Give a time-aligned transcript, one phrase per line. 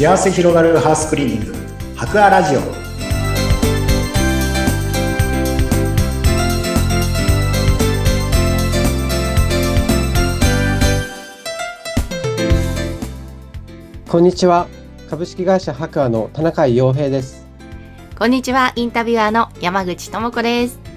[0.00, 1.54] 幸せ広がるハウスクリーニング。
[1.94, 2.60] 博アラジオ。
[14.10, 14.68] こんにちは。
[15.10, 17.46] 株式会社博アの田中洋平です。
[18.18, 20.89] こんにちは、インタビュアーの山口智子です。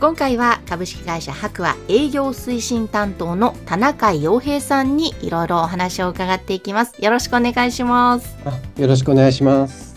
[0.00, 6.94] 今回は株式会社白亜営業推進担当の田中洋平さんにいろいろお話を伺っていきます。
[7.04, 8.34] よろしくお願いします。
[8.46, 9.94] あよろしくお願いします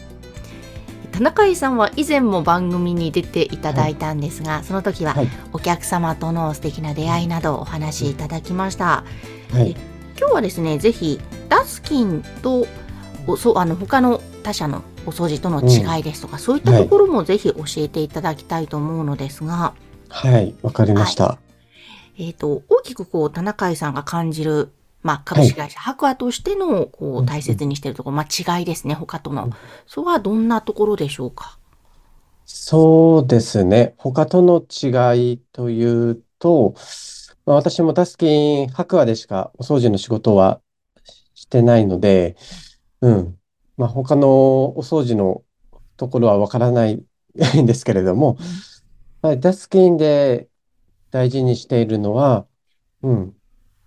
[1.13, 9.05] 田中井さんは以前も番組に出ていただいたんですが、その時ははいお客様との素敵な出会いなどお話しいただきました。
[9.53, 9.71] はい
[10.19, 12.67] 今日はですね、ぜひダスキンと
[13.25, 19.92] おそあの他の他社のお掃除との違いですとか、そういったところもぜひ教えていただきたいと思うのですが、はい
[20.61, 21.37] わかりました、
[22.17, 29.45] えっ、と、大きくこう、田中井さんが感じる、まあ、株式会社白亜としての、こうんう、大切にしているところ、まあ、違いですね、他との。
[29.45, 29.53] うん。
[29.85, 31.57] それはどんなところでしょうか？
[32.45, 33.95] そうですね。
[33.97, 36.75] 他との違いというと、
[37.45, 40.59] まあ、私もダスキン博亜でしかお掃除の仕事は
[41.35, 42.35] してないので
[43.01, 43.37] うん。
[43.77, 44.27] まあ他の
[44.77, 45.41] お掃除の
[45.97, 48.37] ところはわからないんですけれども、
[49.23, 50.49] はい、ダスキンで
[51.09, 52.45] 大事にしているのは、
[53.03, 53.31] うん、やっ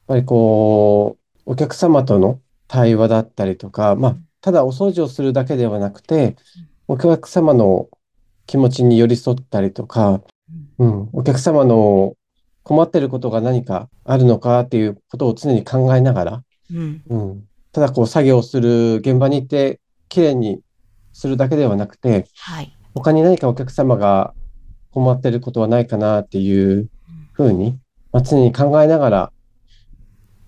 [0.07, 6.37] ぱりこう、お客様との対話だったりとか、まあ、ただお掃除をするだけではなくて、
[6.89, 7.91] お客様の
[8.47, 10.23] 気持ちに寄り添ったりとか、
[10.79, 12.15] うん、お客様の
[12.63, 17.03] 困ってることが何かあるのかっていうことを常に考えながら、うん。
[17.11, 20.63] うん、ただこう作業をする現場に行ってきれいに
[21.13, 22.75] するだけではなくて、はい。
[22.95, 24.33] 他に何かお客様が
[24.97, 26.89] 困ってることはないかなっていう
[27.33, 27.79] ふうに、
[28.13, 29.33] まあ、常に考えながら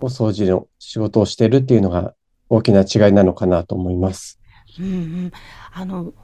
[0.00, 2.14] お掃除の仕事をしているっていうのが
[2.48, 4.40] 大きな違いなのかなと思います。
[4.80, 4.88] うんう
[5.26, 5.32] ん。
[5.74, 6.14] あの、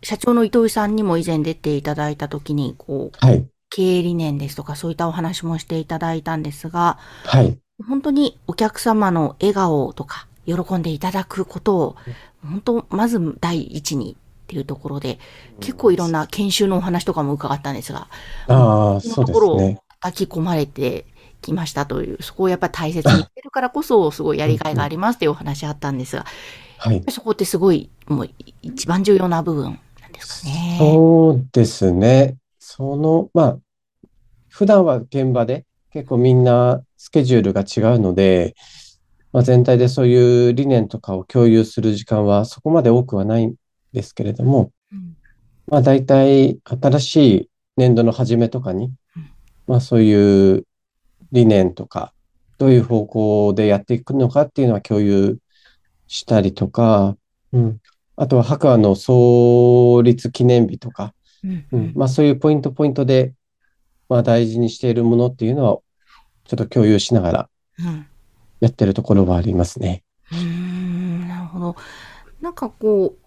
[0.00, 3.44] 社長の糸井さんにも以前出ていただいたときに、こう、はい。
[3.68, 7.58] 経営理念ですとか、そういったお話もしていただいたんですが、はい。
[7.84, 11.96] 本当にお客様の笑顔とか、喜んでいただくことを、
[12.44, 14.16] 本当、まず第一に
[14.52, 15.18] っていうところで、
[15.60, 18.08] 結構いろんな研修のお話とかも伺ったんですが、
[18.48, 19.78] ああ、そうでそのところをすね。
[20.00, 21.06] 叩き込まれて
[21.40, 26.26] きましたという、そこをやっぱり大切にしてるからこそ、すごいやりがいがありますっていうお話あったんですが、
[26.76, 27.02] はい。
[27.08, 28.30] そこってすごい、もう
[28.60, 30.76] 一番重要な部分なんですかね。
[30.78, 32.36] そうですね。
[32.58, 33.58] その、まあ、
[34.48, 38.54] 普段は現場で結構みんなスケジュールが違うので、
[39.32, 43.54] まあ、全体でそういう理念とかを共有する時間はそこまで多くはないん
[43.92, 45.16] ですけれども、うん
[45.68, 49.30] まあ、大体新しい年度の初めとかにうん、
[49.66, 50.66] まあ、そういう
[51.32, 52.12] 理念とか、
[52.58, 55.38] どういう方向でやっていくのかっていうのは共有
[56.06, 57.16] したりとか、
[57.52, 57.78] うん。
[58.16, 63.32] あとは白亜の創立記念日とか、うんうん、まあそういうポイントポイントで、
[64.08, 65.78] まあ大事にしているものっていうのは、
[66.44, 67.48] ちょっと共有しながら
[67.78, 68.06] うん
[68.60, 70.04] やってるところはありますね。
[70.30, 71.76] うーんなるほど。
[72.40, 73.21] なんかこう、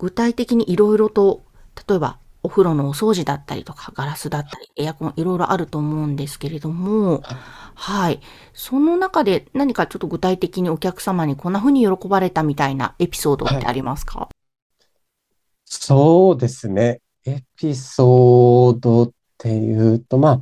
[0.00, 1.42] 具体的にいろいろと、
[1.86, 7.22] 例えばお風呂のお掃除だったりとか、ガラスだったり、エアコンいろいろあると思うんですけれども、
[7.74, 8.20] はい。
[8.54, 14.30] その中で何かちょっと具体的にお客様にこんな風に喜ばれたみたいなエピソードってありますか、
[15.66, 17.02] そうですね。
[17.26, 20.40] エピソードっていうと、まあ、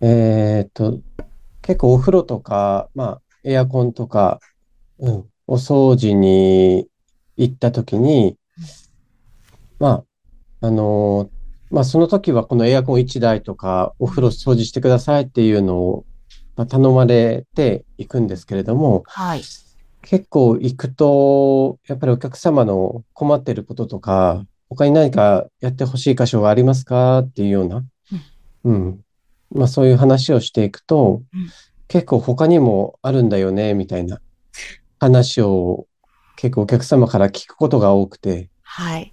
[0.00, 1.00] えっと、
[1.62, 4.38] 結構お風呂とか、まあ、エアコンとか、
[5.00, 6.86] うん、お掃除に
[7.36, 8.36] 行った時に、
[9.78, 10.04] ま
[10.62, 11.30] あ、あの、
[11.70, 16.04] まあ、その時はこのエアコン1台とか、お風呂掃除してくださいっていうのを、
[16.56, 19.42] まあ、頼まれていくんですけれども、はい。
[20.02, 27.84] 結構行くと、やっぱりお客様の困ってることとか、他に何かやってほしい箇所がありますかっていうような、
[28.64, 29.00] うん。
[29.50, 31.48] まあそういう話をしていくとうん、
[31.88, 34.20] 結構他にもあるんだよね、みたいな
[34.98, 35.86] 話を
[36.36, 39.12] 結構お客様から聞くことが多くて、はい。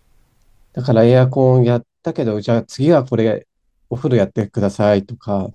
[0.73, 3.47] だからエアコンやったけど、じゃあ次はこれ
[3.89, 5.49] お風呂やってくださいとか、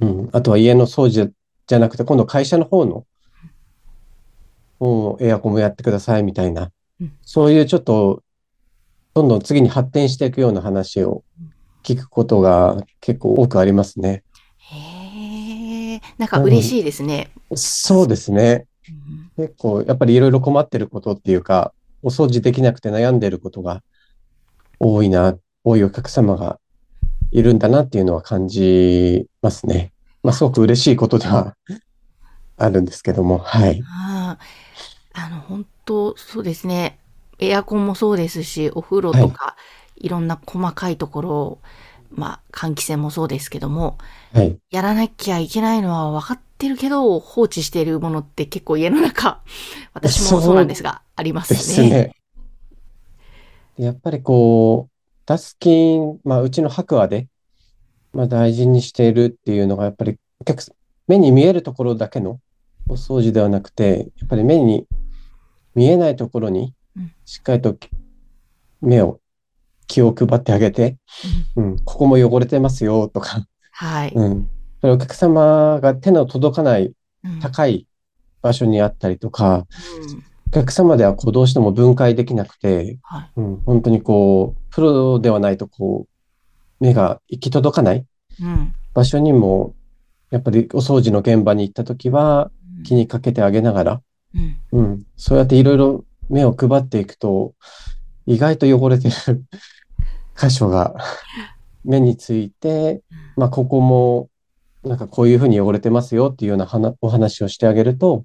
[0.00, 0.28] うん。
[0.32, 1.32] あとは家の掃除
[1.66, 3.04] じゃなくて、今度会社の方の、
[4.78, 6.70] もうエアコンもやってくださいみたいな
[7.00, 8.22] うん、そういうちょっと、
[9.14, 11.24] どんどん次に発展していくような話を
[11.82, 14.22] 聞くことが結構多くありますね。
[14.58, 17.30] へえ、なんか嬉しいですね。
[17.54, 18.66] そうですね。
[18.88, 21.72] うん結構、やっぱりいろいろ困ってることっていうか、
[22.02, 23.82] お掃除できなくて悩んでることが
[24.78, 26.58] 多いな、多いお客様が
[27.30, 29.92] いるんだなっていうのは感じますね。
[30.22, 31.56] まあ、すごく嬉しいことでは
[32.58, 33.82] あるんですけども、はい。
[33.86, 34.36] あ
[35.30, 36.98] の、本当そうですね。
[37.38, 39.56] エアコンもそうですし、お風呂とか、
[39.96, 41.58] い、ろんな細かいところを、
[42.10, 43.96] まあ、換気扇もそうですけども、
[44.34, 44.58] はい。
[44.70, 49.42] やらなきゃいけないのは分かってるけど、放置しているものって結構家の中、
[49.94, 51.58] 私もそうなんですが、ありますね。
[51.58, 52.12] ですね。
[53.78, 54.92] やっぱりこう、
[55.24, 57.28] ダスキン、まあ、うちの白亜で、
[58.12, 60.18] まあ、大事にしているっていうのが、やっぱり
[61.08, 62.40] 目に見えるところだけの
[62.88, 64.86] お掃除ではなくて、やっぱり目に
[65.74, 67.76] 見えないところにうん、しっかりと
[68.80, 69.20] 目を、
[69.86, 70.98] 気を配ってあげて、
[71.56, 74.12] うん、ここも汚れてますよとか、はい。
[74.14, 74.50] うん。
[74.82, 76.92] お客様が手の届かない
[77.24, 77.86] うん高い
[78.42, 79.66] 場所にあったりとか、
[80.14, 83.30] うんお客様ではこうどうしても分解できなくて、はい。
[83.36, 86.08] うん、本当にこう、プロではないとこ
[86.80, 88.04] う、目が行き届かない
[88.42, 88.74] うん。
[88.92, 89.76] 場所にも、
[90.30, 92.50] やっぱりお掃除の現場に行った時は
[92.84, 94.02] 気にかけてあげながら、
[94.34, 94.56] うん。
[94.72, 97.54] うん、そうやっていろいろ目を配っていくと、
[98.26, 99.44] 意外と汚れてる
[100.36, 100.96] 箇所が
[101.84, 103.02] 目について、
[103.36, 104.29] まあ、ここも、
[104.84, 108.24] なんかこういうふうに汚れてますよっていうような話お話をしてあげると、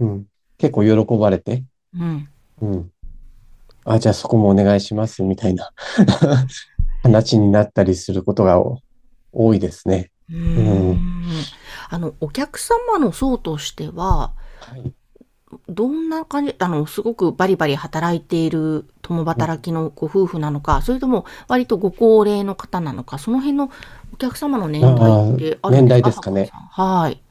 [0.00, 0.26] うん、
[0.58, 1.64] 結構喜ばれて、
[1.94, 2.28] うん。
[2.60, 2.90] うん。
[3.84, 5.70] あ、じゃあそこもお願いします、みたいな
[7.02, 8.80] 話になったりすることがお
[9.32, 10.10] 多いですね。
[10.28, 11.00] うーん
[11.88, 14.92] あの、お客様の層としては、はい。
[15.68, 23.70] どんな感じ、あの、すごくバリバリ働いている共働きのご夫婦なのか、それとも割とご高齢の方なのか、その辺の
[24.12, 26.50] お客様の年代ってあるんです代ですかね。
[26.70, 27.22] はい。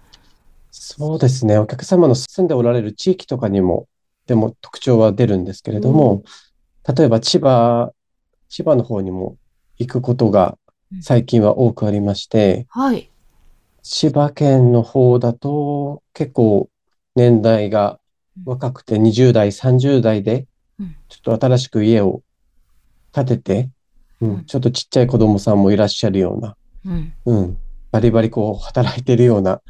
[0.71, 1.57] そうですね。
[1.57, 3.87] お客様の住んでおられる地域とかにも、
[4.25, 6.23] でも特徴は出るんですけれども、
[6.95, 7.91] 例えば千葉、
[8.49, 9.37] 千葉の方にも
[9.77, 10.57] 行くことが
[11.01, 13.09] 最近は多くありまして、はい。
[13.83, 16.69] 千葉県の方だと結構
[17.15, 17.99] 年代が
[18.45, 20.45] 若くて20代、30代でうん、
[21.09, 22.21] ちょっと新しく家を
[23.13, 23.69] 建てて、
[24.21, 24.37] ううん。
[24.39, 26.55] ん、ちょっとちっちゃい子供さんもいらっしゃるような、
[26.85, 27.13] うん。
[27.25, 27.57] うん、
[27.91, 29.61] バリバリこう働いてるような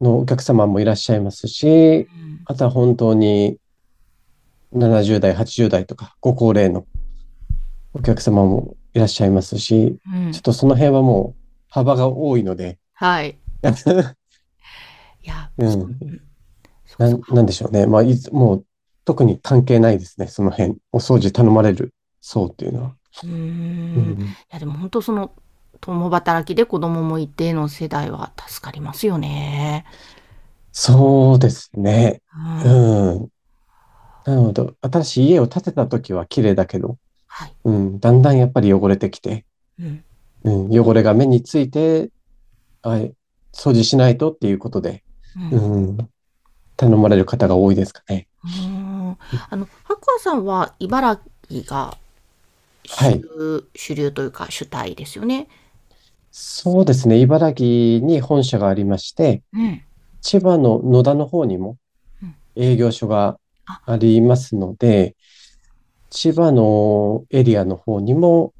[0.00, 2.40] のお客様もいらっしゃいますし、うん。
[2.46, 3.58] あとは本当に
[4.72, 6.86] 70代、80代とかご高齢の
[7.92, 10.32] お客様もいらっしゃいますし、うん。
[10.32, 13.38] ちょっとその辺はもう幅が多いので、はい。
[15.22, 15.98] いや、うん。
[16.98, 17.86] ななんでしょうね。
[17.86, 18.64] まあ、いつもう
[19.10, 20.76] 特に関係ないですね、その辺。
[20.92, 22.94] お掃除頼まれる層っていうのは。
[23.24, 25.32] うんんいや、でも本当その、
[25.80, 29.84] 共働きで子供もいての世代は助かりますよね。
[30.70, 32.22] そうですね。
[32.64, 33.28] うんうん。
[34.26, 36.96] なので、新しい家を建てた時は綺麗だけど、
[37.26, 37.52] はい。
[37.64, 39.44] うん、だんだんやっぱり汚れてきて、
[39.80, 40.04] うん。
[40.44, 42.10] うん、汚れが目について、
[42.82, 42.90] あ、
[43.52, 45.02] 掃除しないとっていうことで、
[45.50, 46.10] うんうん、
[46.76, 48.28] 頼まれる方が多いですかね。
[48.44, 49.18] うーん
[49.50, 51.96] あの、白川さんは茨城が
[52.84, 53.22] 主,、はい
[53.74, 55.48] 主流というか主体ですよね。
[56.32, 57.16] そうですね。
[57.18, 59.82] 茨城に本社がありまして、うん。
[60.20, 61.76] 千葉の野田の方にも
[62.22, 63.38] うん営業所が
[63.86, 65.16] ありますので、
[66.10, 68.52] 千葉のエリアの方にも、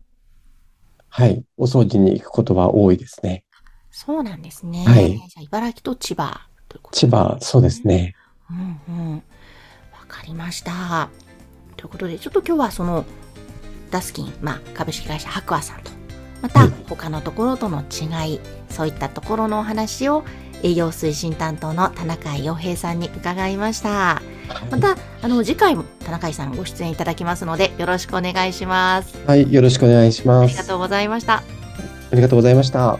[1.08, 3.44] はい、お掃除に行くことは多いですね。
[3.91, 4.85] そうなんですね。
[4.85, 8.15] はいじゃあ茨城と千葉ということ千葉、そうですね。
[8.51, 9.22] うんうん。
[10.10, 11.08] わかりました。
[11.76, 13.05] ということで、ちょっと今日はその
[13.93, 15.93] ダスキン、まあ、株式会社白亜さんと、
[16.43, 20.24] またはい他のところとの違い、そういったところのお話を
[20.64, 24.20] 営業推進担当の田中洋平さんに伺いました。
[24.69, 29.17] また、あの、次回も田中さんご出演いただきますので、よろしくお願いします。
[29.29, 30.50] はい、よろしくお願いしあます。
[30.50, 31.34] りがとうございました。
[31.36, 31.43] あ
[32.17, 32.98] りがとうございました。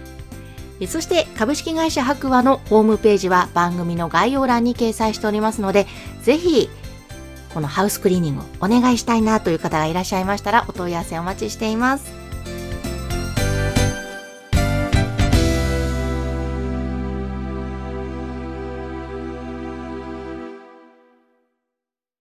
[0.81, 5.87] えそして株式会社白和のホームページは番組の概要欄に掲載しておりますので、
[6.23, 6.71] ぜひ
[7.53, 12.20] このハウスクリーニングをお願いしたいなという方がいらっしゃいましたらお問い合わせお待ちしています。